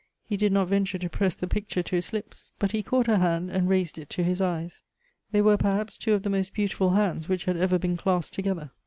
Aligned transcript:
He 0.27 0.35
did 0.35 0.51
not 0.51 0.67
venture 0.67 0.97
to 0.97 1.09
press 1.11 1.35
the 1.35 1.45
picture 1.45 1.83
to 1.83 1.95
his 1.95 2.11
lips; 2.11 2.49
but 2.57 2.71
he 2.71 2.81
caught 2.81 3.05
her 3.05 3.17
hand 3.19 3.51
and 3.51 3.69
raised 3.69 3.99
it 3.99 4.09
to 4.09 4.23
his 4.23 4.41
eyes. 4.41 4.81
They 5.31 5.43
were, 5.43 5.57
perhaps, 5.57 5.95
two 5.99 6.15
of 6.15 6.23
the 6.23 6.29
most 6.31 6.55
beautiful 6.55 6.95
hands 6.95 7.29
which 7.29 7.45
had 7.45 7.55
ever 7.57 7.77
been 7.77 7.97
clasped 7.97 8.33
together. 8.33 8.71